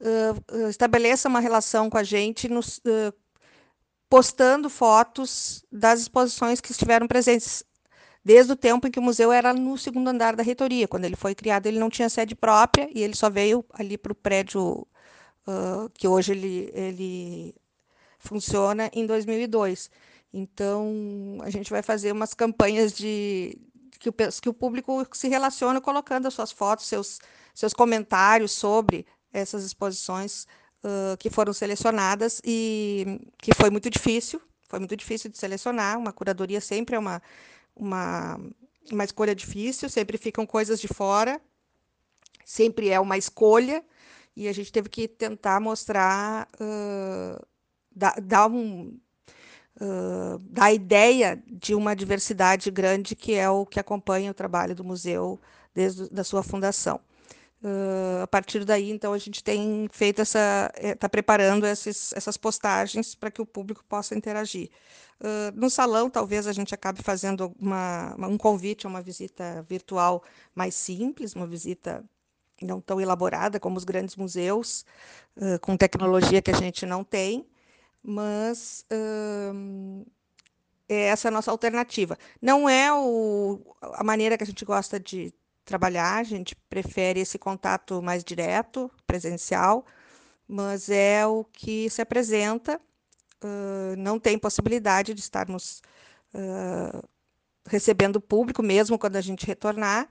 uh, 0.00 0.68
estabeleça 0.68 1.28
uma 1.28 1.40
relação 1.40 1.88
com 1.88 1.96
a 1.96 2.04
gente 2.04 2.48
nos, 2.48 2.78
uh, 2.78 3.12
postando 4.10 4.68
fotos 4.68 5.64
das 5.72 6.00
exposições 6.00 6.60
que 6.60 6.70
estiveram 6.70 7.08
presentes 7.08 7.64
desde 8.24 8.52
o 8.52 8.56
tempo 8.56 8.86
em 8.86 8.90
que 8.90 8.98
o 8.98 9.02
museu 9.02 9.32
era 9.32 9.52
no 9.52 9.76
segundo 9.76 10.08
andar 10.08 10.36
da 10.36 10.42
reitoria. 10.42 10.86
Quando 10.86 11.04
ele 11.04 11.16
foi 11.16 11.34
criado, 11.34 11.66
ele 11.66 11.78
não 11.78 11.90
tinha 11.90 12.08
sede 12.08 12.34
própria 12.34 12.88
e 12.94 13.02
ele 13.02 13.16
só 13.16 13.28
veio 13.28 13.64
ali 13.72 13.98
para 13.98 14.12
o 14.12 14.14
prédio 14.14 14.86
uh, 15.46 15.90
que 15.94 16.06
hoje 16.06 16.32
ele, 16.32 16.70
ele 16.72 17.54
funciona 18.18 18.90
em 18.92 19.06
2002. 19.06 19.90
Então, 20.32 21.38
a 21.42 21.50
gente 21.50 21.70
vai 21.70 21.82
fazer 21.82 22.12
umas 22.12 22.32
campanhas 22.32 22.92
de 22.92 23.58
que 23.98 24.08
o, 24.08 24.12
que 24.12 24.48
o 24.48 24.54
público 24.54 25.06
se 25.12 25.28
relaciona 25.28 25.80
colocando 25.80 26.26
as 26.26 26.34
suas 26.34 26.50
fotos, 26.50 26.86
seus, 26.86 27.20
seus 27.54 27.72
comentários 27.72 28.52
sobre 28.52 29.06
essas 29.32 29.64
exposições 29.64 30.46
uh, 30.82 31.16
que 31.18 31.30
foram 31.30 31.52
selecionadas 31.52 32.40
e 32.44 33.20
que 33.38 33.54
foi 33.54 33.70
muito 33.70 33.88
difícil, 33.90 34.40
foi 34.68 34.78
muito 34.78 34.96
difícil 34.96 35.30
de 35.30 35.38
selecionar. 35.38 35.98
Uma 35.98 36.12
curadoria 36.12 36.60
sempre 36.60 36.96
é 36.96 36.98
uma, 36.98 37.22
uma, 37.82 38.40
uma 38.90 39.04
escolha 39.04 39.34
difícil, 39.34 39.88
sempre 39.88 40.16
ficam 40.16 40.46
coisas 40.46 40.80
de 40.80 40.88
fora, 40.88 41.40
sempre 42.44 42.88
é 42.88 42.98
uma 42.98 43.18
escolha, 43.18 43.84
e 44.36 44.48
a 44.48 44.52
gente 44.52 44.72
teve 44.72 44.88
que 44.88 45.06
tentar 45.06 45.60
mostrar, 45.60 46.48
uh, 46.54 47.46
dar, 47.94 48.48
um. 48.48 48.98
Uh, 49.80 50.38
dar 50.40 50.64
a 50.64 50.72
ideia 50.72 51.42
de 51.46 51.74
uma 51.74 51.96
diversidade 51.96 52.70
grande 52.70 53.16
que 53.16 53.34
é 53.34 53.48
o 53.48 53.66
que 53.66 53.80
acompanha 53.80 54.30
o 54.30 54.34
trabalho 54.34 54.74
do 54.74 54.84
museu 54.84 55.40
desde 55.74 56.08
da 56.10 56.22
sua 56.22 56.42
fundação. 56.42 57.00
Uh, 57.64 58.22
a 58.22 58.26
partir 58.26 58.64
daí, 58.64 58.90
então, 58.90 59.12
a 59.12 59.18
gente 59.18 59.42
tem 59.42 59.88
feito 59.92 60.20
essa, 60.20 60.72
está 60.76 61.06
eh, 61.06 61.08
preparando 61.08 61.64
esses, 61.64 62.12
essas 62.12 62.36
postagens 62.36 63.14
para 63.14 63.30
que 63.30 63.40
o 63.40 63.46
público 63.46 63.84
possa 63.88 64.16
interagir. 64.16 64.68
Uh, 65.20 65.54
no 65.54 65.70
salão, 65.70 66.10
talvez 66.10 66.48
a 66.48 66.52
gente 66.52 66.74
acabe 66.74 67.00
fazendo 67.04 67.54
uma, 67.60 68.16
um 68.18 68.36
convite 68.36 68.84
a 68.84 68.88
uma 68.88 69.00
visita 69.00 69.64
virtual 69.68 70.24
mais 70.52 70.74
simples, 70.74 71.36
uma 71.36 71.46
visita 71.46 72.04
não 72.60 72.80
tão 72.80 73.00
elaborada 73.00 73.60
como 73.60 73.76
os 73.76 73.84
grandes 73.84 74.16
museus, 74.16 74.84
uh, 75.36 75.56
com 75.60 75.76
tecnologia 75.76 76.42
que 76.42 76.50
a 76.50 76.56
gente 76.56 76.84
não 76.84 77.04
tem, 77.04 77.46
mas 78.02 78.84
é 80.88 81.02
essa 81.04 81.28
a 81.28 81.30
nossa 81.30 81.52
alternativa. 81.52 82.18
Não 82.40 82.68
é 82.68 82.92
o, 82.92 83.60
a 83.80 84.02
maneira 84.02 84.36
que 84.36 84.42
a 84.42 84.46
gente 84.46 84.64
gosta 84.64 84.98
de 84.98 85.32
trabalhar, 85.64 86.16
a 86.16 86.22
gente 86.22 86.54
prefere 86.68 87.20
esse 87.20 87.38
contato 87.38 88.02
mais 88.02 88.24
direto, 88.24 88.90
presencial, 89.06 89.84
mas 90.46 90.88
é 90.88 91.26
o 91.26 91.44
que 91.44 91.88
se 91.90 92.02
apresenta. 92.02 92.80
Uh, 93.42 93.96
não 93.96 94.18
tem 94.18 94.38
possibilidade 94.38 95.14
de 95.14 95.20
estarmos 95.20 95.82
uh, 96.34 97.02
recebendo 97.66 98.20
público, 98.20 98.62
mesmo 98.62 98.98
quando 98.98 99.16
a 99.16 99.20
gente 99.20 99.46
retornar. 99.46 100.08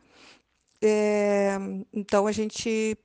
É, 0.82 1.58
então, 1.94 2.26
a 2.28 2.32
gente 2.32 2.98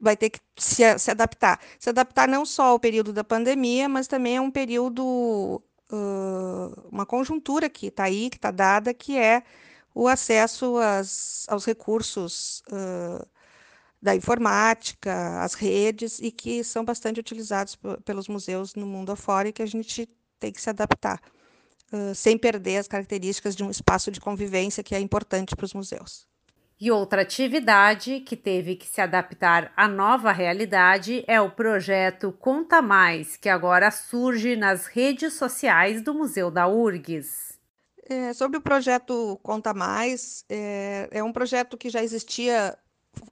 vai 0.00 0.16
ter 0.16 0.30
que 0.30 0.40
se, 0.56 0.98
se, 0.98 1.10
adaptar. 1.10 1.60
Se 1.78 1.90
adaptar 1.90 2.26
não 2.26 2.44
só 2.44 2.64
ao 2.64 2.80
período 2.80 3.12
da 3.12 3.22
pandemia, 3.22 3.88
mas 3.88 4.08
também 4.08 4.38
a 4.38 4.42
um 4.42 4.50
período, 4.50 5.62
uh, 5.92 6.88
uma 6.90 7.06
conjuntura 7.06 7.68
que 7.68 7.86
está 7.86 8.04
aí, 8.04 8.30
que 8.30 8.36
está 8.36 8.50
dada, 8.50 8.92
que 8.94 9.16
é 9.16 9.42
o 10.00 10.08
acesso 10.08 10.78
às, 10.78 11.44
aos 11.46 11.66
recursos 11.66 12.62
uh, 12.72 13.26
da 14.00 14.16
informática, 14.16 15.42
às 15.42 15.52
redes, 15.52 16.18
e 16.20 16.30
que 16.30 16.64
são 16.64 16.82
bastante 16.82 17.20
utilizados 17.20 17.78
pelos 18.02 18.26
museus 18.26 18.74
no 18.74 18.86
mundo 18.86 19.12
afora 19.12 19.48
e 19.48 19.52
que 19.52 19.62
a 19.62 19.66
gente 19.66 20.08
tem 20.38 20.50
que 20.50 20.62
se 20.62 20.70
adaptar, 20.70 21.20
uh, 21.92 22.14
sem 22.14 22.38
perder 22.38 22.78
as 22.78 22.88
características 22.88 23.54
de 23.54 23.62
um 23.62 23.70
espaço 23.70 24.10
de 24.10 24.22
convivência 24.22 24.82
que 24.82 24.94
é 24.94 25.00
importante 25.00 25.54
para 25.54 25.66
os 25.66 25.74
museus. 25.74 26.26
E 26.80 26.90
outra 26.90 27.20
atividade 27.20 28.20
que 28.20 28.38
teve 28.38 28.76
que 28.76 28.86
se 28.86 29.02
adaptar 29.02 29.70
à 29.76 29.86
nova 29.86 30.32
realidade 30.32 31.22
é 31.26 31.38
o 31.38 31.50
projeto 31.50 32.32
Conta 32.40 32.80
Mais, 32.80 33.36
que 33.36 33.50
agora 33.50 33.90
surge 33.90 34.56
nas 34.56 34.86
redes 34.86 35.34
sociais 35.34 36.00
do 36.00 36.14
Museu 36.14 36.50
da 36.50 36.66
URGS. 36.66 37.49
É, 38.10 38.32
sobre 38.32 38.58
o 38.58 38.60
projeto 38.60 39.38
Conta 39.40 39.72
Mais, 39.72 40.44
é, 40.48 41.08
é, 41.12 41.22
um 41.22 41.32
projeto 41.32 41.78
que 41.78 41.88
já 41.88 42.02
existia, 42.02 42.76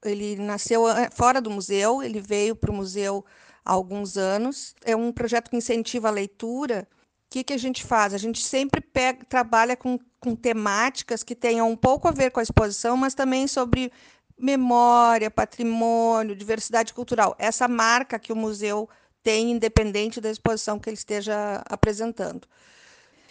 ele 0.04 0.36
nasceu 0.36 0.84
fora 1.10 1.40
do 1.40 1.50
museu, 1.50 2.00
ele 2.00 2.20
veio 2.20 2.54
para 2.54 2.70
o 2.70 2.74
museu 2.74 3.24
há 3.64 3.72
alguns 3.72 4.16
anos. 4.16 4.76
É 4.84 4.94
um 4.94 5.10
projeto 5.10 5.50
que 5.50 5.56
incentiva 5.56 6.06
a 6.06 6.12
leitura. 6.12 6.86
O 6.92 7.30
que, 7.30 7.42
que 7.42 7.52
a 7.52 7.58
gente 7.58 7.82
faz? 7.84 8.14
A 8.14 8.18
gente 8.18 8.40
sempre 8.40 8.80
pega, 8.80 9.24
trabalha 9.24 9.76
com, 9.76 9.98
com 10.20 10.36
temáticas 10.36 11.24
que 11.24 11.34
tenham 11.34 11.68
um 11.68 11.76
pouco 11.76 12.06
a 12.06 12.12
ver 12.12 12.30
com 12.30 12.38
a 12.38 12.44
exposição, 12.44 12.96
mas 12.96 13.14
também 13.16 13.48
sobre 13.48 13.90
memória, 14.38 15.28
patrimônio, 15.28 16.36
diversidade 16.36 16.94
cultural. 16.94 17.34
Essa 17.36 17.66
marca 17.66 18.16
que 18.16 18.32
o 18.32 18.36
museu 18.36 18.88
tem, 19.24 19.50
independente 19.50 20.20
da 20.20 20.30
exposição 20.30 20.78
que 20.78 20.88
ele 20.88 20.96
esteja 20.96 21.64
apresentando. 21.68 22.46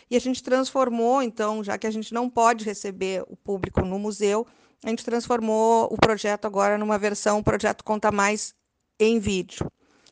E 0.09 0.15
a 0.15 0.19
gente 0.19 0.41
transformou, 0.41 1.21
então, 1.21 1.63
já 1.63 1.77
que 1.77 1.87
a 1.87 1.91
gente 1.91 2.13
não 2.13 2.29
pode 2.29 2.63
receber 2.63 3.23
o 3.27 3.35
público 3.35 3.81
no 3.81 3.99
museu, 3.99 4.47
a 4.83 4.89
gente 4.89 5.03
transformou 5.03 5.85
o 5.91 5.97
projeto 5.97 6.45
agora 6.45 6.77
numa 6.77 6.97
versão, 6.97 7.39
o 7.39 7.43
projeto 7.43 7.83
Conta 7.83 8.11
Mais 8.11 8.53
em 8.99 9.19
vídeo. 9.19 9.69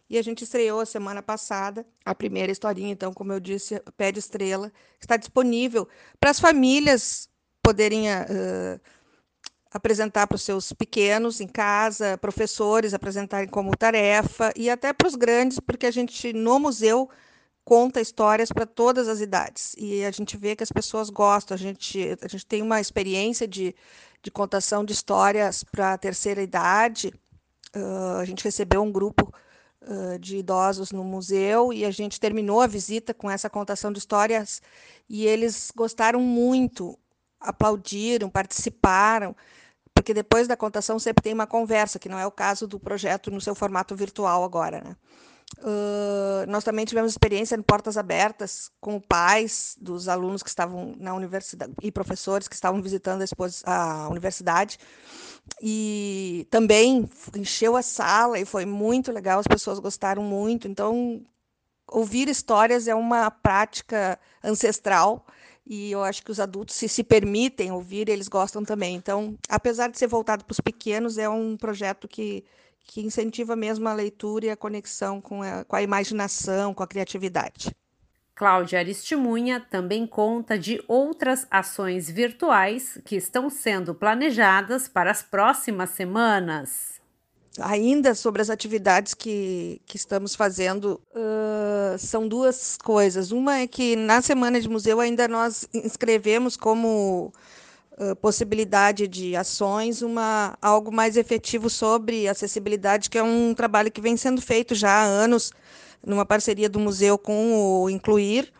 E 0.09 0.17
a 0.17 0.21
gente 0.21 0.43
estreou 0.43 0.81
a 0.81 0.85
semana 0.85 1.21
passada 1.21 1.85
a 2.03 2.13
primeira 2.13 2.51
historinha, 2.51 2.91
então, 2.91 3.13
como 3.13 3.33
eu 3.33 3.39
disse, 3.39 3.81
Pé 3.97 4.11
de 4.11 4.19
Estrela, 4.19 4.71
está 4.99 5.17
disponível 5.17 5.87
para 6.19 6.29
as 6.29 6.39
famílias 6.39 7.27
poderem 7.63 8.07
uh, 8.09 8.79
apresentar 9.71 10.27
para 10.27 10.35
os 10.35 10.43
seus 10.43 10.71
pequenos 10.71 11.41
em 11.41 11.47
casa, 11.47 12.17
professores 12.19 12.93
apresentarem 12.93 13.49
como 13.49 13.75
tarefa, 13.75 14.53
e 14.55 14.69
até 14.69 14.93
para 14.93 15.07
os 15.07 15.15
grandes, 15.15 15.59
porque 15.59 15.87
a 15.87 15.91
gente, 15.91 16.31
no 16.31 16.59
museu, 16.59 17.09
conta 17.65 17.99
histórias 17.99 18.49
para 18.49 18.67
todas 18.67 19.07
as 19.07 19.19
idades. 19.19 19.75
E 19.77 20.05
a 20.05 20.11
gente 20.11 20.37
vê 20.37 20.55
que 20.55 20.63
as 20.63 20.71
pessoas 20.71 21.09
gostam. 21.09 21.55
A 21.55 21.57
gente, 21.57 21.99
a 22.21 22.27
gente 22.27 22.45
tem 22.45 22.61
uma 22.61 22.79
experiência 22.79 23.47
de, 23.47 23.75
de 24.21 24.29
contação 24.29 24.85
de 24.85 24.93
histórias 24.93 25.63
para 25.63 25.93
a 25.93 25.97
terceira 25.97 26.43
idade. 26.43 27.11
Uh, 27.75 28.19
a 28.21 28.25
gente 28.25 28.43
recebeu 28.43 28.83
um 28.83 28.91
grupo 28.91 29.33
uh, 29.81 30.19
de 30.19 30.37
idosos 30.37 30.91
no 30.91 31.03
museu 31.03 31.73
e 31.73 31.83
a 31.83 31.91
gente 31.91 32.19
terminou 32.19 32.61
a 32.61 32.67
visita 32.67 33.15
com 33.15 33.29
essa 33.29 33.49
contação 33.49 33.91
de 33.91 33.97
histórias 33.97 34.61
e 35.09 35.25
eles 35.25 35.71
gostaram 35.75 36.21
muito, 36.21 36.97
aplaudiram, 37.39 38.29
participaram. 38.29 39.35
Porque 39.91 40.13
depois 40.13 40.47
da 40.47 40.55
contação 40.55 40.99
sempre 40.99 41.23
tem 41.23 41.33
uma 41.33 41.47
conversa, 41.47 41.97
que 41.97 42.09
não 42.09 42.19
é 42.19 42.27
o 42.27 42.31
caso 42.31 42.67
do 42.67 42.79
projeto 42.79 43.31
no 43.31 43.41
seu 43.41 43.55
formato 43.55 43.95
virtual 43.95 44.43
agora, 44.43 44.81
né? 44.81 44.95
Uh, 45.59 46.49
nós 46.49 46.63
também 46.63 46.85
tivemos 46.85 47.11
experiência 47.11 47.55
em 47.55 47.61
portas 47.61 47.97
abertas 47.97 48.69
com 48.81 48.99
pais 48.99 49.75
dos 49.79 50.07
alunos 50.07 50.43
que 50.43 50.49
estavam 50.49 50.95
na 50.99 51.13
universidade 51.13 51.71
e 51.81 51.91
professores 51.91 52.47
que 52.47 52.55
estavam 52.55 52.81
visitando 52.81 53.23
a, 53.63 54.05
a 54.05 54.09
universidade. 54.09 54.77
E 55.61 56.47
também 56.49 57.09
encheu 57.35 57.75
a 57.75 57.81
sala 57.81 58.39
e 58.39 58.45
foi 58.45 58.65
muito 58.65 59.11
legal, 59.11 59.39
as 59.39 59.47
pessoas 59.47 59.79
gostaram 59.79 60.23
muito. 60.23 60.67
Então, 60.67 61.23
ouvir 61.87 62.27
histórias 62.27 62.87
é 62.87 62.95
uma 62.95 63.29
prática 63.29 64.19
ancestral 64.43 65.25
e 65.65 65.91
eu 65.91 66.03
acho 66.03 66.23
que 66.23 66.31
os 66.31 66.39
adultos, 66.39 66.75
se 66.75 66.87
se 66.87 67.03
permitem 67.03 67.71
ouvir, 67.71 68.07
eles 68.07 68.27
gostam 68.27 68.63
também. 68.63 68.95
Então, 68.95 69.35
apesar 69.49 69.89
de 69.89 69.97
ser 69.97 70.07
voltado 70.07 70.45
para 70.45 70.51
os 70.51 70.59
pequenos, 70.59 71.17
é 71.17 71.27
um 71.27 71.57
projeto 71.57 72.07
que, 72.07 72.43
que 72.85 73.01
incentiva 73.01 73.55
mesmo 73.55 73.87
a 73.89 73.93
leitura 73.93 74.45
e 74.45 74.49
a 74.49 74.55
conexão 74.55 75.19
com 75.19 75.41
a, 75.41 75.65
com 75.65 75.75
a 75.75 75.81
imaginação, 75.81 76.73
com 76.73 76.83
a 76.83 76.87
criatividade. 76.87 77.75
Cláudia 78.35 78.79
Aristimunha 78.79 79.61
também 79.61 80.05
conta 80.05 80.59
de 80.59 80.83
outras 80.89 81.47
ações 81.49 82.09
virtuais 82.09 82.99
que 83.05 83.15
estão 83.15 83.49
sendo 83.49 83.95
planejadas 83.95 84.89
para 84.89 85.09
as 85.09 85.23
próximas 85.23 85.91
semanas. 85.91 86.95
Ainda 87.61 88.13
sobre 88.13 88.41
as 88.41 88.49
atividades 88.49 89.13
que, 89.13 89.81
que 89.85 89.95
estamos 89.95 90.35
fazendo, 90.35 91.01
uh, 91.11 91.97
são 91.97 92.27
duas 92.27 92.77
coisas. 92.77 93.31
Uma 93.31 93.59
é 93.59 93.67
que 93.67 93.95
na 93.95 94.21
Semana 94.21 94.59
de 94.59 94.67
Museu 94.67 94.99
ainda 94.99 95.29
nós 95.29 95.65
inscrevemos 95.73 96.57
como 96.57 97.31
possibilidade 98.21 99.07
de 99.07 99.35
ações 99.35 100.01
uma, 100.01 100.57
algo 100.61 100.91
mais 100.91 101.15
efetivo 101.15 101.69
sobre 101.69 102.27
acessibilidade, 102.27 103.09
que 103.09 103.17
é 103.17 103.23
um 103.23 103.53
trabalho 103.53 103.91
que 103.91 104.01
vem 104.01 104.17
sendo 104.17 104.41
feito 104.41 104.75
já 104.75 104.91
há 104.91 105.03
anos 105.03 105.51
numa 106.05 106.25
parceria 106.25 106.69
do 106.69 106.79
museu 106.79 107.17
com 107.17 107.53
o 107.55 107.89
Incluir, 107.89 108.51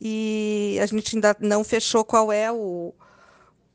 e 0.00 0.78
a 0.80 0.86
gente 0.86 1.16
ainda 1.16 1.34
não 1.40 1.64
fechou 1.64 2.04
qual 2.04 2.30
é 2.30 2.52
o, 2.52 2.94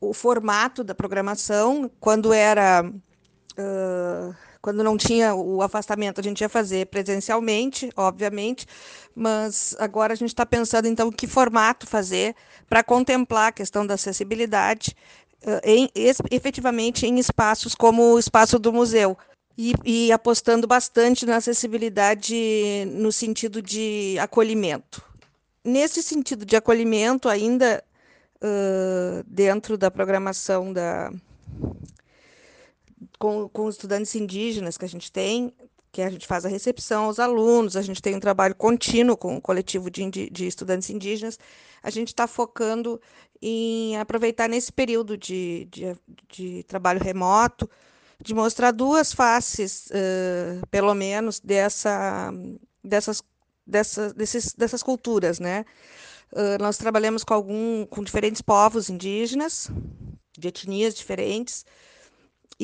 o 0.00 0.14
formato 0.14 0.84
da 0.84 0.94
programação. 0.94 1.90
Quando 2.00 2.32
era. 2.32 2.84
Uh, 3.58 4.34
quando 4.62 4.84
não 4.84 4.96
tinha 4.96 5.34
o 5.34 5.60
afastamento, 5.60 6.20
a 6.20 6.22
gente 6.22 6.40
ia 6.40 6.48
fazer 6.48 6.86
presencialmente, 6.86 7.90
obviamente, 7.96 8.64
mas 9.12 9.74
agora 9.80 10.12
a 10.12 10.16
gente 10.16 10.28
está 10.28 10.46
pensando, 10.46 10.86
então, 10.86 11.10
que 11.10 11.26
formato 11.26 11.84
fazer 11.84 12.36
para 12.68 12.84
contemplar 12.84 13.48
a 13.48 13.52
questão 13.52 13.84
da 13.84 13.94
acessibilidade 13.94 14.96
uh, 15.42 15.60
em, 15.64 15.90
efetivamente 16.30 17.04
em 17.04 17.18
espaços 17.18 17.74
como 17.74 18.14
o 18.14 18.18
espaço 18.20 18.56
do 18.56 18.72
museu 18.72 19.18
e, 19.58 19.74
e 19.84 20.12
apostando 20.12 20.66
bastante 20.66 21.26
na 21.26 21.36
acessibilidade 21.36 22.86
no 22.86 23.10
sentido 23.10 23.60
de 23.60 24.16
acolhimento. 24.20 25.02
Nesse 25.64 26.04
sentido 26.04 26.46
de 26.46 26.54
acolhimento, 26.54 27.28
ainda 27.28 27.82
uh, 28.36 29.24
dentro 29.26 29.76
da 29.76 29.90
programação 29.90 30.72
da, 30.72 31.12
com, 33.22 33.48
com 33.48 33.66
os 33.66 33.76
estudantes 33.76 34.12
indígenas 34.16 34.76
que 34.76 34.84
a 34.84 34.88
gente 34.88 35.12
tem, 35.12 35.54
que 35.92 36.02
a 36.02 36.10
gente 36.10 36.26
faz 36.26 36.44
a 36.44 36.48
recepção 36.48 37.04
aos 37.04 37.20
alunos, 37.20 37.76
a 37.76 37.82
gente 37.82 38.02
tem 38.02 38.16
um 38.16 38.20
trabalho 38.20 38.52
contínuo 38.52 39.16
com 39.16 39.36
o 39.36 39.40
coletivo 39.40 39.88
de, 39.88 40.28
de 40.28 40.44
estudantes 40.44 40.90
indígenas, 40.90 41.38
a 41.80 41.88
gente 41.88 42.08
está 42.08 42.26
focando 42.26 43.00
em 43.40 43.96
aproveitar 43.96 44.48
nesse 44.48 44.72
período 44.72 45.16
de, 45.16 45.68
de, 45.70 45.96
de 46.28 46.64
trabalho 46.64 47.00
remoto 47.00 47.70
de 48.20 48.34
mostrar 48.34 48.72
duas 48.72 49.12
faces, 49.12 49.86
uh, 49.86 50.66
pelo 50.68 50.92
menos, 50.92 51.38
dessa, 51.38 52.32
dessas, 52.82 53.22
dessas, 53.64 54.12
desses, 54.14 54.52
dessas 54.52 54.82
culturas, 54.82 55.38
né? 55.38 55.64
Uh, 56.32 56.60
nós 56.60 56.76
trabalhamos 56.76 57.22
com 57.22 57.34
algum, 57.34 57.86
com 57.86 58.02
diferentes 58.02 58.42
povos 58.42 58.90
indígenas, 58.90 59.70
de 60.36 60.48
etnias 60.48 60.94
diferentes, 60.94 61.64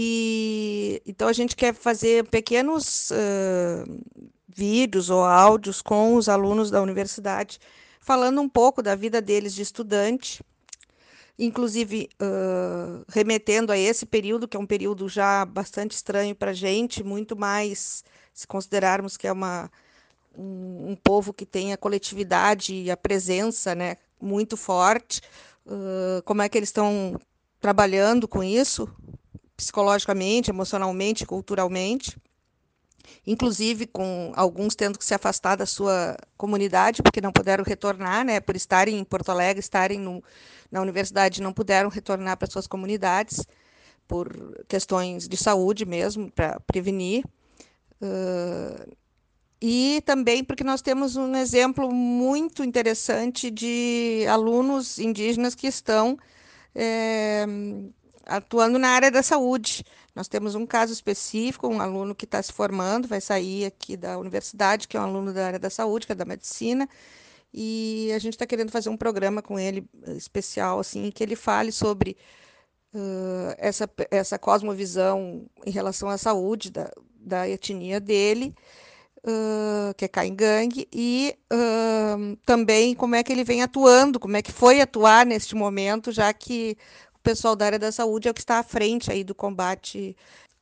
e 0.00 1.02
então 1.04 1.26
a 1.26 1.32
gente 1.32 1.56
quer 1.56 1.74
fazer 1.74 2.24
pequenos 2.28 3.10
uh, 3.10 4.00
vídeos 4.46 5.10
ou 5.10 5.24
áudios 5.24 5.82
com 5.82 6.14
os 6.14 6.28
alunos 6.28 6.70
da 6.70 6.80
universidade, 6.80 7.58
falando 8.00 8.40
um 8.40 8.48
pouco 8.48 8.80
da 8.80 8.94
vida 8.94 9.20
deles 9.20 9.52
de 9.52 9.62
estudante, 9.62 10.40
inclusive 11.36 12.08
uh, 12.22 13.04
remetendo 13.08 13.72
a 13.72 13.76
esse 13.76 14.06
período, 14.06 14.46
que 14.46 14.56
é 14.56 14.60
um 14.60 14.66
período 14.66 15.08
já 15.08 15.44
bastante 15.44 15.96
estranho 15.96 16.32
para 16.32 16.52
a 16.52 16.54
gente, 16.54 17.02
muito 17.02 17.36
mais 17.36 18.04
se 18.32 18.46
considerarmos 18.46 19.16
que 19.16 19.26
é 19.26 19.32
uma, 19.32 19.68
um, 20.36 20.92
um, 20.92 20.96
povo 20.96 21.32
que 21.32 21.44
tem 21.44 21.72
a 21.72 21.76
coletividade 21.76 22.72
e 22.72 22.88
a 22.88 22.96
presença 22.96 23.74
né, 23.74 23.96
muito 24.20 24.56
forte, 24.56 25.22
uh, 25.66 26.22
como 26.24 26.40
é 26.40 26.48
que 26.48 26.56
eles 26.56 26.68
estão 26.68 27.20
trabalhando 27.60 28.28
com 28.28 28.44
isso, 28.44 28.88
psicologicamente, 29.58 30.50
emocionalmente, 30.50 31.26
culturalmente 31.26 32.16
inclusive 33.26 33.86
com 33.86 34.32
alguns 34.34 34.74
tendo 34.74 34.98
que 34.98 35.04
se 35.04 35.14
afastar 35.14 35.56
da 35.56 35.66
sua 35.66 36.16
comunidade 36.36 37.02
porque 37.02 37.20
não 37.20 37.32
puderam 37.32 37.64
retornar, 37.64 38.24
né, 38.24 38.40
por 38.40 38.56
estarem 38.56 38.98
em 38.98 39.04
Porto 39.04 39.30
Alegre, 39.30 39.60
estarem 39.60 39.98
no, 39.98 40.22
na 40.70 40.80
universidade, 40.80 41.42
não 41.42 41.52
puderam 41.52 41.88
retornar 41.88 42.36
para 42.36 42.50
suas 42.50 42.66
comunidades 42.66 43.46
por 44.06 44.64
questões 44.66 45.28
de 45.28 45.36
saúde 45.36 45.84
mesmo, 45.84 46.30
para 46.30 46.58
prevenir. 46.60 47.24
Uh, 48.00 48.96
e 49.60 50.02
também 50.06 50.42
porque 50.42 50.64
nós 50.64 50.80
temos 50.80 51.16
um 51.16 51.34
exemplo 51.34 51.92
muito 51.92 52.64
interessante 52.64 53.50
de 53.50 54.24
alunos 54.28 54.98
indígenas 54.98 55.54
que 55.54 55.66
estão 55.66 56.16
é, 56.74 57.44
atuando 58.28 58.78
na 58.78 58.90
área 58.90 59.10
da 59.10 59.22
saúde. 59.22 59.84
Nós 60.14 60.28
temos 60.28 60.54
um 60.54 60.66
caso 60.66 60.92
específico, 60.92 61.66
um 61.66 61.80
aluno 61.80 62.14
que 62.14 62.24
está 62.24 62.42
se 62.42 62.52
formando, 62.52 63.08
vai 63.08 63.20
sair 63.20 63.64
aqui 63.64 63.96
da 63.96 64.18
universidade, 64.18 64.86
que 64.86 64.96
é 64.96 65.00
um 65.00 65.04
aluno 65.04 65.32
da 65.32 65.46
área 65.46 65.58
da 65.58 65.70
saúde, 65.70 66.06
que 66.06 66.12
é 66.12 66.14
da 66.14 66.24
medicina, 66.24 66.88
e 67.52 68.12
a 68.14 68.18
gente 68.18 68.34
está 68.34 68.46
querendo 68.46 68.70
fazer 68.70 68.90
um 68.90 68.96
programa 68.96 69.40
com 69.40 69.58
ele 69.58 69.88
eh, 70.06 70.12
especial, 70.12 70.78
assim, 70.78 71.10
que 71.10 71.22
ele 71.22 71.34
fale 71.34 71.72
sobre 71.72 72.16
uh, 72.92 73.54
essa, 73.56 73.88
essa 74.10 74.38
cosmovisão 74.38 75.46
em 75.64 75.70
relação 75.70 76.10
à 76.10 76.18
saúde 76.18 76.70
da, 76.70 76.90
da 77.18 77.48
etnia 77.48 77.98
dele, 78.00 78.54
uh, 79.18 79.94
que 79.96 80.04
é 80.04 80.08
Caingangue, 80.08 80.86
e 80.92 81.34
uh, 81.52 82.36
também 82.44 82.94
como 82.94 83.14
é 83.14 83.22
que 83.22 83.32
ele 83.32 83.44
vem 83.44 83.62
atuando, 83.62 84.20
como 84.20 84.36
é 84.36 84.42
que 84.42 84.52
foi 84.52 84.80
atuar 84.80 85.24
neste 85.24 85.54
momento, 85.54 86.12
já 86.12 86.32
que 86.32 86.76
pessoal 87.28 87.54
da 87.54 87.66
área 87.66 87.78
da 87.78 87.92
saúde 87.92 88.26
é 88.26 88.30
o 88.30 88.34
que 88.34 88.40
está 88.40 88.58
à 88.58 88.62
frente 88.62 89.12
aí 89.12 89.22
do 89.22 89.34
combate 89.34 90.16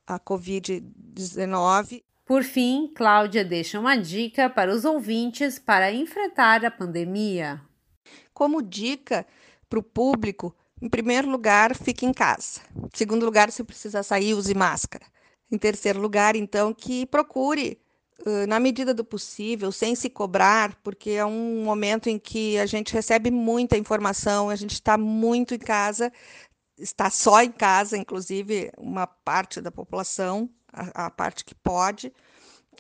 à 0.05 0.19
Covid-19. 0.19 2.03
Por 2.25 2.43
fim, 2.43 2.91
Cláudia 2.93 3.45
deixa 3.45 3.79
uma 3.79 3.95
dica 3.95 4.51
para 4.51 4.75
os 4.75 4.85
ouvintes 4.85 5.61
para 5.61 5.93
enfrentar 5.93 6.65
a 6.65 6.71
pandemia. 6.73 7.61
Como 8.35 8.61
dica 8.61 9.25
para 9.71 9.79
o 9.79 9.83
público, 9.83 10.53
em 10.83 10.89
primeiro 10.89 11.31
lugar, 11.31 11.73
fique 11.77 12.05
em 12.05 12.13
casa. 12.13 12.63
Em 12.77 12.91
segundo 12.93 13.25
lugar, 13.25 13.53
se 13.53 13.63
precisar 13.63 14.03
sair, 14.03 14.35
use 14.35 14.53
máscara. 14.53 15.07
Em 15.49 15.57
terceiro 15.57 16.01
lugar, 16.01 16.35
então, 16.35 16.75
que 16.75 17.07
procure, 17.07 17.79
na 18.49 18.59
medida 18.59 18.93
do 18.93 19.05
possível, 19.05 19.71
sem 19.71 19.95
se 19.95 20.11
cobrar, 20.11 20.75
porque 20.83 21.11
é 21.11 21.25
um 21.25 21.63
momento 21.63 22.09
em 22.09 22.19
que 22.19 22.59
a 22.59 22.67
gente 22.67 22.93
recebe 22.93 23.31
muita 23.31 23.79
informação, 23.79 24.51
a 24.51 24.57
gente 24.57 24.73
está 24.73 24.99
muito 24.99 25.55
em 25.55 25.59
casa, 25.59 26.13
está 26.79 27.11
só 27.11 27.43
em 27.43 27.51
casa, 27.51 27.97
inclusive 27.97 28.71
uma 28.77 29.07
parte 29.07 29.61
da 29.61 29.71
população, 29.71 30.49
a, 30.73 31.07
a 31.07 31.11
parte 31.11 31.45
que 31.45 31.55
pode, 31.55 32.13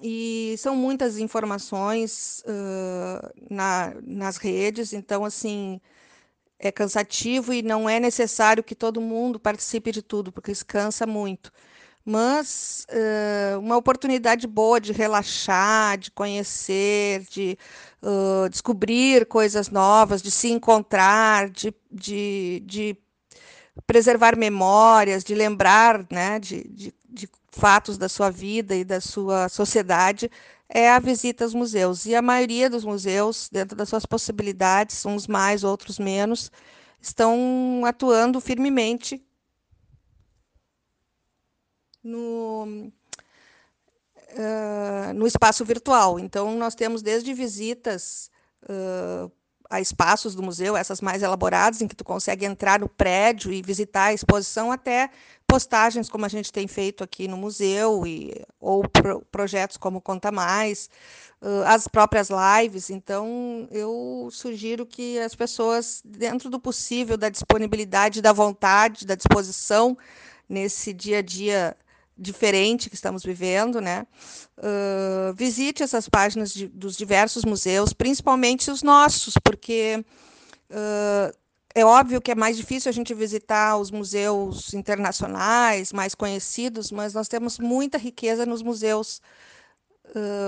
e 0.03 0.55
são 0.59 0.77
muitas 0.77 1.19
informações 1.19 2.43
uh, 2.47 3.33
na, 3.51 3.95
nas 4.03 4.37
redes, 4.37 4.93
então, 4.93 5.25
assim, 5.25 5.81
é 6.59 6.71
cansativo 6.71 7.53
e 7.53 7.63
não 7.63 7.89
é 7.89 7.99
necessário 7.99 8.63
que 8.63 8.75
todo 8.75 9.01
mundo 9.01 9.39
participe 9.41 9.91
de 9.93 10.03
tudo, 10.03 10.31
porque 10.33 10.53
isso 10.53 10.67
cansa 10.67 11.07
muito. 11.07 11.51
Mas 12.05 12.87
uh, 12.91 13.59
uma 13.59 13.77
oportunidade 13.77 14.47
boa 14.47 14.81
de 14.81 14.93
relaxar, 14.93 15.99
de 15.99 16.11
conhecer, 16.11 17.23
de 17.29 17.59
uh, 18.03 18.49
descobrir 18.49 19.27
coisas 19.27 19.71
novas, 19.71 20.23
de 20.23 20.31
se 20.31 20.49
encontrar, 20.49 21.51
de, 21.51 21.75
de, 21.91 22.63
de 22.65 22.97
preservar 23.87 24.37
memórias, 24.37 25.25
de 25.25 25.35
lembrar 25.35 26.07
né, 26.11 26.39
de, 26.39 26.65
de, 26.69 26.95
de 27.09 27.29
fatos 27.51 27.99
da 27.99 28.09
sua 28.09 28.31
vida 28.31 28.75
e 28.75 28.85
da 28.85 29.01
sua 29.01 29.49
sociedade, 29.49 30.31
é 30.69 30.91
a 30.91 30.99
visita 30.99 31.45
aos 31.45 31.55
museus. 31.55 32.07
E 32.07 32.15
a 32.15 32.23
maioria 32.23 32.69
dos 32.69 32.85
museus, 32.85 33.49
dentro 33.51 33.77
das 33.77 33.89
suas 33.89 34.07
possibilidades, 34.07 35.05
uns 35.05 35.27
mais, 35.27 35.65
outros 35.65 35.99
menos, 35.99 36.51
estão 37.01 37.83
atuando 37.85 38.41
firmemente 38.41 39.25
no, 42.03 42.91
uh, 44.33 45.13
no 45.15 45.27
espaço 45.27 45.65
virtual. 45.65 46.19
Então, 46.19 46.57
nós 46.57 46.75
temos 46.75 47.03
desde 47.03 47.33
visitas 47.35 48.31
uh, 48.65 49.31
a 49.71 49.81
espaços 49.81 50.35
do 50.35 50.43
museu, 50.43 50.77
essas 50.77 51.01
mais 51.01 51.23
elaboradas, 51.23 51.81
em 51.81 51.89
que 51.89 51.97
tu 51.97 52.05
consegue 52.05 52.45
entrar 52.45 52.81
no 52.81 52.89
prédio 52.89 53.53
e 53.53 53.63
visitar 53.63 54.07
a 54.07 54.15
exposição, 54.15 54.71
até 54.71 55.11
postagens 55.47 56.09
como 56.09 56.25
a 56.25 56.29
gente 56.29 56.53
tem 56.53 56.67
feito 56.67 57.05
aqui 57.05 57.29
no 57.29 57.37
museu 57.37 58.07
e 58.07 58.33
ou 58.61 58.87
pro, 58.89 59.23
projetos 59.31 59.77
como 59.77 60.01
Conta 60.01 60.33
Mais, 60.33 60.91
uh, 61.41 61.63
as 61.67 61.87
próprias 61.87 62.29
lives. 62.31 62.91
Então, 62.91 63.69
eu 63.71 64.29
sugiro 64.33 64.85
que 64.85 65.19
as 65.19 65.35
pessoas, 65.35 66.03
dentro 66.05 66.51
do 66.51 66.59
possível, 66.59 67.17
da 67.17 67.29
disponibilidade, 67.29 68.23
da 68.23 68.33
vontade, 68.33 69.07
da 69.07 69.15
disposição 69.15 69.97
nesse 70.49 70.93
dia 70.93 71.19
a 71.19 71.23
dia 71.23 71.77
diferente 72.17 72.89
que 72.89 72.95
estamos 72.95 73.23
vivendo, 73.23 73.81
né? 73.81 74.07
Uh, 74.59 75.35
visite 75.35 75.83
essas 75.83 76.09
páginas 76.09 76.53
de, 76.53 76.67
dos 76.69 76.97
diversos 76.97 77.45
museus, 77.45 77.93
principalmente 77.93 78.71
os 78.71 78.83
nossos, 78.83 79.35
porque 79.43 80.05
uh, 80.71 81.37
é 81.75 81.85
óbvio 81.85 82.23
que 82.23 82.31
é 82.31 82.35
mais 82.35 82.57
difícil 82.57 82.89
a 82.89 82.93
gente 82.93 83.13
visitar 83.13 83.77
os 83.77 83.91
museus 83.91 84.73
internacionais, 84.73 85.93
mais 85.93 86.15
conhecidos, 86.15 86.91
mas 86.91 87.13
nós 87.13 87.29
temos 87.29 87.59
muita 87.59 87.99
riqueza 87.99 88.47
nos 88.47 88.63
museus 88.63 89.21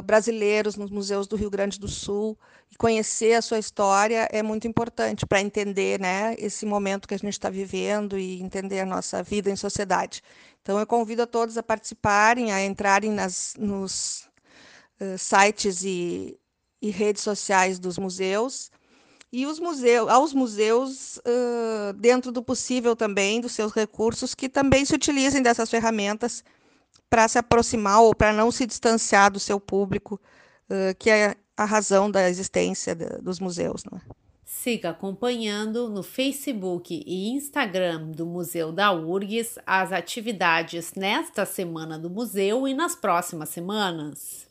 brasileiros, 0.04 0.76
nos 0.76 0.90
museus 0.90 1.26
do 1.26 1.36
Rio 1.36 1.50
Grande 1.50 1.78
do 1.78 1.88
Sul. 1.88 2.38
E 2.70 2.76
conhecer 2.76 3.34
a 3.34 3.42
sua 3.42 3.58
história 3.58 4.28
é 4.30 4.42
muito 4.42 4.66
importante 4.66 5.26
para 5.26 5.40
entender 5.40 6.00
né, 6.00 6.34
esse 6.38 6.64
momento 6.66 7.08
que 7.08 7.14
a 7.14 7.18
gente 7.18 7.32
está 7.32 7.50
vivendo 7.50 8.18
e 8.18 8.40
entender 8.40 8.80
a 8.80 8.86
nossa 8.86 9.22
vida 9.22 9.50
em 9.50 9.56
sociedade. 9.56 10.22
Então, 10.62 10.78
eu 10.78 10.86
convido 10.86 11.22
a 11.22 11.26
todos 11.26 11.56
a 11.56 11.62
participarem, 11.62 12.52
a 12.52 12.64
entrarem 12.64 13.10
nas, 13.10 13.54
nos 13.58 14.28
uh, 15.00 15.16
sites 15.16 15.82
e, 15.82 16.38
e 16.80 16.90
redes 16.90 17.22
sociais 17.22 17.78
dos 17.78 17.98
museus 17.98 18.70
e 19.30 19.46
os 19.46 19.60
museus, 19.60 20.08
aos 20.08 20.32
museus, 20.32 21.18
uh, 21.18 21.92
dentro 21.94 22.32
do 22.32 22.42
possível 22.42 22.96
também, 22.96 23.40
dos 23.40 23.52
seus 23.52 23.72
recursos, 23.72 24.34
que 24.34 24.48
também 24.48 24.84
se 24.86 24.94
utilizem 24.94 25.42
dessas 25.42 25.68
ferramentas 25.68 26.42
para 27.10 27.26
se 27.28 27.38
aproximar 27.38 28.00
ou 28.00 28.14
para 28.14 28.32
não 28.32 28.50
se 28.50 28.66
distanciar 28.66 29.30
do 29.30 29.40
seu 29.40 29.58
público, 29.58 30.20
uh, 30.70 30.94
que 30.98 31.10
é 31.10 31.36
a 31.56 31.64
razão 31.64 32.10
da 32.10 32.28
existência 32.28 32.94
de, 32.94 33.06
dos 33.20 33.40
museus. 33.40 33.84
Né? 33.90 34.00
Siga 34.44 34.90
acompanhando 34.90 35.88
no 35.88 36.02
Facebook 36.02 37.02
e 37.06 37.30
Instagram 37.30 38.12
do 38.12 38.24
Museu 38.24 38.72
da 38.72 38.92
URGS 38.92 39.58
as 39.66 39.92
atividades 39.92 40.94
nesta 40.94 41.44
semana 41.44 41.98
do 41.98 42.08
museu 42.08 42.66
e 42.66 42.74
nas 42.74 42.94
próximas 42.94 43.50
semanas. 43.50 44.48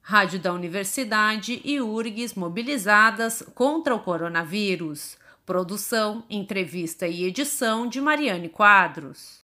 Rádio 0.00 0.38
da 0.38 0.52
Universidade 0.52 1.60
e 1.64 1.80
URGS 1.80 2.34
mobilizadas 2.34 3.42
contra 3.54 3.94
o 3.94 3.98
coronavírus. 3.98 5.18
Produção, 5.46 6.24
entrevista 6.28 7.06
e 7.06 7.22
edição 7.22 7.86
de 7.86 8.00
Mariane 8.00 8.48
Quadros. 8.48 9.45